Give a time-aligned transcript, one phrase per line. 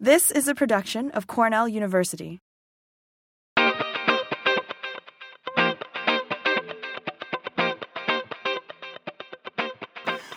[0.00, 2.38] This is a production of Cornell University.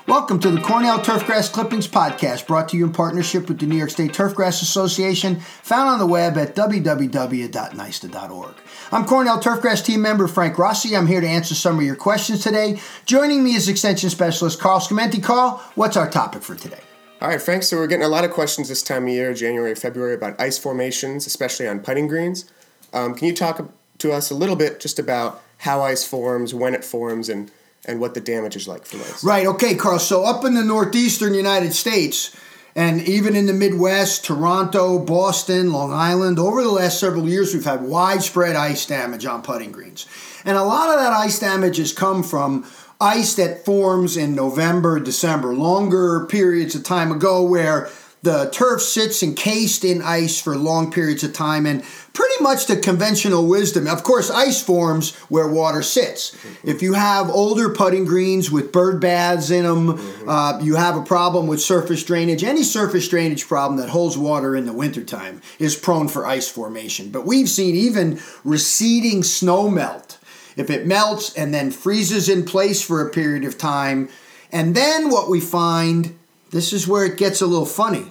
[0.08, 3.76] Welcome to the Cornell Turfgrass Clippings Podcast, brought to you in partnership with the New
[3.76, 8.55] York State Turfgrass Association, found on the web at www.nysta.org.
[8.91, 10.98] I'm Cornell Turfgrass team member Frank Rossi.
[10.98, 12.80] I'm here to answer some of your questions today.
[13.05, 15.23] Joining me is Extension Specialist Carl Schimenti.
[15.23, 16.82] Carl, what's our topic for today?
[17.22, 17.62] All right, Frank.
[17.62, 20.58] So we're getting a lot of questions this time of year, January, February, about ice
[20.58, 22.46] formations, especially on putting greens.
[22.93, 26.74] Um, can you talk to us a little bit just about how ice forms, when
[26.74, 27.52] it forms, and
[27.86, 29.24] and what the damage is like for ice?
[29.24, 29.46] Right.
[29.46, 30.00] Okay, Carl.
[30.00, 32.36] So up in the northeastern United States,
[32.76, 37.66] and even in the Midwest, Toronto, Boston, Long Island, over the last several years, we've
[37.66, 40.08] had widespread ice damage on putting greens,
[40.44, 42.66] and a lot of that ice damage has come from
[43.02, 47.89] ice that forms in November, December, longer periods of time ago where
[48.23, 51.83] the turf sits encased in ice for long periods of time and
[52.14, 53.88] pretty much the conventional wisdom.
[53.88, 56.38] Of course, ice forms where water sits.
[56.64, 61.02] If you have older putting greens with bird baths in them, uh, you have a
[61.02, 62.44] problem with surface drainage.
[62.44, 67.09] Any surface drainage problem that holds water in the wintertime is prone for ice formation.
[67.09, 70.20] But we've seen even receding snow melt
[70.58, 74.10] if it melts and then freezes in place for a period of time.
[74.52, 76.18] And then what we find,
[76.52, 78.06] this is where it gets a little funny.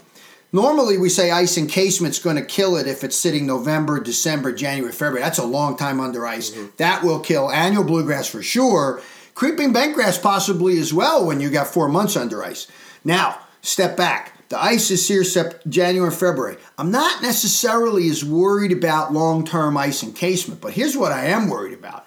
[0.52, 4.92] Normally, we say ice encasement's going to kill it if it's sitting November, December, January,
[4.92, 5.20] February.
[5.22, 6.50] That's a long time under ice.
[6.50, 6.76] Mm-hmm.
[6.78, 9.00] That will kill annual bluegrass for sure.
[9.34, 12.66] Creeping bentgrass possibly as well when you got four months under ice.
[13.04, 14.48] Now, step back.
[14.48, 16.56] The ice is here sept- January, February.
[16.76, 21.48] I'm not necessarily as worried about long term ice encasement, but here's what I am
[21.48, 22.04] worried about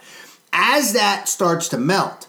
[0.53, 2.27] as that starts to melt,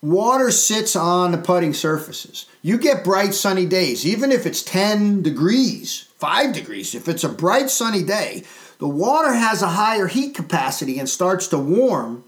[0.00, 2.46] water sits on the putting surfaces.
[2.62, 7.28] You get bright sunny days, even if it's 10 degrees, 5 degrees, if it's a
[7.28, 8.42] bright sunny day,
[8.78, 12.24] the water has a higher heat capacity and starts to warm,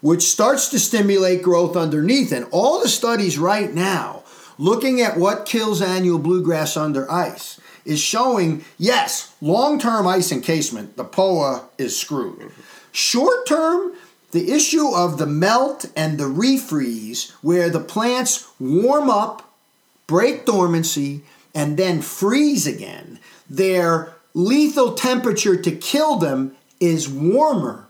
[0.00, 2.30] which starts to stimulate growth underneath.
[2.30, 4.22] And all the studies right now,
[4.58, 10.96] looking at what kills annual bluegrass under ice, is showing yes, long term ice encasement,
[10.96, 12.52] the Poa is screwed.
[12.92, 13.94] Short term,
[14.32, 19.52] the issue of the melt and the refreeze, where the plants warm up,
[20.06, 21.22] break dormancy,
[21.54, 27.86] and then freeze again, their lethal temperature to kill them is warmer.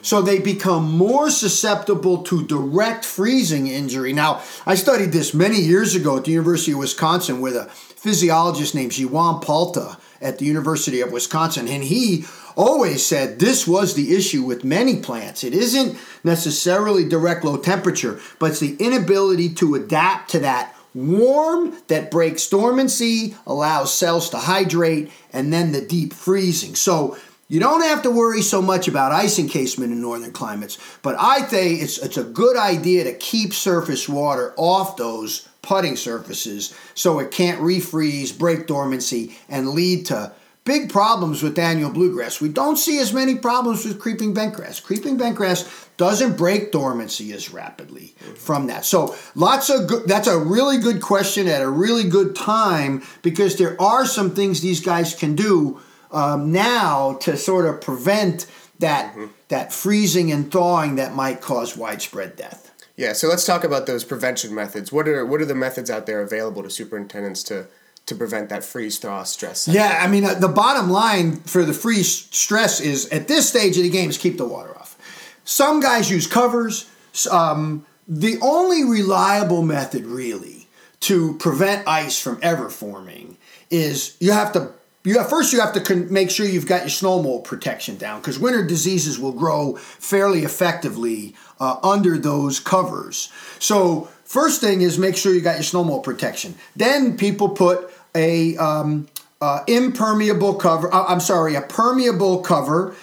[0.00, 4.12] So they become more susceptible to direct freezing injury.
[4.12, 8.76] Now, I studied this many years ago at the University of Wisconsin with a physiologist
[8.76, 12.24] named Jiwan Palta at the University of Wisconsin, and he
[12.56, 15.44] always said this was the issue with many plants.
[15.44, 21.76] It isn't necessarily direct low temperature, but it's the inability to adapt to that warm
[21.86, 26.74] that breaks dormancy, allows cells to hydrate, and then the deep freezing.
[26.74, 31.16] So you don't have to worry so much about ice encasement in northern climates, but
[31.18, 36.74] I think it's, it's a good idea to keep surface water off those putting surfaces
[36.94, 40.32] so it can't refreeze, break dormancy, and lead to
[40.64, 42.40] big problems with annual bluegrass.
[42.40, 44.82] We don't see as many problems with creeping bentgrass.
[44.82, 48.86] Creeping bentgrass doesn't break dormancy as rapidly from that.
[48.86, 53.56] So lots of good, that's a really good question at a really good time because
[53.56, 55.80] there are some things these guys can do
[56.10, 58.46] um, now to sort of prevent
[58.78, 59.26] that mm-hmm.
[59.48, 62.68] that freezing and thawing that might cause widespread death.
[62.98, 64.90] Yeah, so let's talk about those prevention methods.
[64.92, 67.68] What are what are the methods out there available to superintendents to
[68.06, 69.68] to prevent that freeze thaw stress.
[69.68, 73.76] Yeah, I mean uh, the bottom line for the freeze stress is at this stage
[73.76, 74.96] of the game is keep the water off.
[75.44, 76.90] Some guys use covers.
[77.30, 80.68] Um, the only reliable method really
[81.00, 83.36] to prevent ice from ever forming
[83.70, 84.72] is you have to
[85.08, 87.96] you have, first you have to con- make sure you've got your snow mold protection
[87.96, 93.32] down because winter diseases will grow fairly effectively uh, under those covers.
[93.58, 96.56] So first thing is make sure you got your snow mold protection.
[96.76, 99.08] Then people put a um,
[99.40, 100.92] uh, impermeable cover.
[100.92, 102.94] Uh, I'm sorry, a permeable cover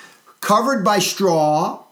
[0.42, 1.84] covered by straw,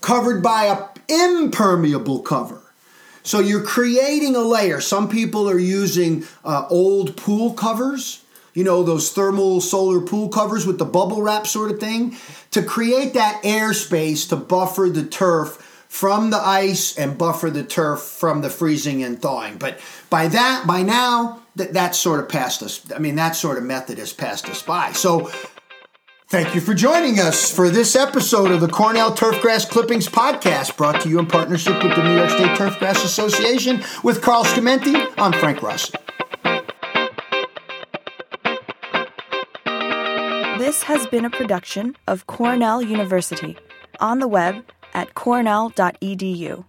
[0.00, 2.60] covered by a impermeable cover.
[3.22, 4.80] So you're creating a layer.
[4.80, 8.21] Some people are using uh, old pool covers,
[8.54, 12.16] you know, those thermal solar pool covers with the bubble wrap sort of thing,
[12.50, 18.00] to create that airspace to buffer the turf from the ice and buffer the turf
[18.00, 19.56] from the freezing and thawing.
[19.58, 19.78] But
[20.08, 22.80] by that, by now, that that sort of passed us.
[22.94, 24.92] I mean, that sort of method has passed us by.
[24.92, 25.30] So.
[26.28, 31.02] Thank you for joining us for this episode of the Cornell Turfgrass Clippings podcast, brought
[31.02, 35.12] to you in partnership with the New York State Turfgrass Association with Carl Schimenti.
[35.18, 35.92] I'm Frank Rossi.
[40.62, 43.56] This has been a production of Cornell University
[43.98, 44.64] on the web
[44.94, 46.64] at cornell.edu.